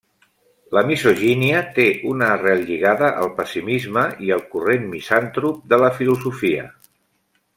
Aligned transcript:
La 0.75 0.81
misogínia 0.85 1.59
té 1.75 1.85
una 2.13 2.29
arrel 2.37 2.63
lligada 2.69 3.11
al 3.25 3.29
pessimisme 3.41 4.07
i 4.29 4.33
al 4.39 4.43
corrent 4.55 4.89
misantrop 4.95 5.61
de 5.75 5.81
la 5.85 5.93
filosofia. 6.01 6.65